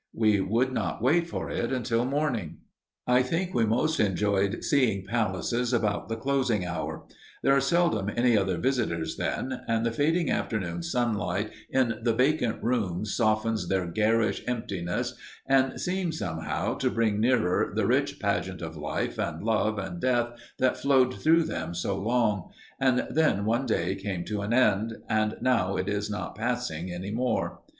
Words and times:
We 0.15 0.39
would 0.41 0.71
not 0.73 0.99
wait 1.03 1.27
for 1.27 1.51
it 1.51 1.71
until 1.71 2.05
morning. 2.05 2.57
I 3.05 3.21
think 3.21 3.53
we 3.53 3.67
most 3.67 3.99
enjoyed 3.99 4.63
seeing 4.63 5.05
palaces 5.05 5.73
about 5.73 6.09
the 6.09 6.15
closing 6.15 6.65
hour. 6.65 7.05
There 7.43 7.55
are 7.55 7.61
seldom 7.61 8.09
any 8.17 8.35
other 8.35 8.57
visitors 8.57 9.17
then, 9.17 9.61
and 9.67 9.85
the 9.85 9.91
fading 9.91 10.31
afternoon 10.31 10.81
sunlight 10.81 11.51
in 11.69 11.99
the 12.01 12.15
vacant 12.15 12.63
rooms 12.63 13.15
softens 13.15 13.67
their 13.67 13.85
garish 13.85 14.41
emptiness 14.47 15.13
and 15.45 15.79
seems, 15.79 16.17
somehow, 16.17 16.73
to 16.77 16.89
bring 16.89 17.19
nearer 17.19 17.71
the 17.75 17.85
rich 17.85 18.19
pageant 18.19 18.63
of 18.63 18.75
life 18.75 19.19
and 19.19 19.43
love 19.43 19.77
and 19.77 20.01
death 20.01 20.29
that 20.57 20.77
flowed 20.77 21.13
through 21.13 21.43
them 21.43 21.75
so 21.75 21.95
long, 21.95 22.49
and 22.79 23.05
then 23.11 23.45
one 23.45 23.67
day 23.67 23.93
came 23.93 24.25
to 24.25 24.41
an 24.41 24.51
end, 24.51 24.97
and 25.07 25.35
now 25.41 25.75
it 25.77 25.87
is 25.87 26.09
not 26.09 26.35
passing 26.35 26.91
any 26.91 27.11
more. 27.11 27.59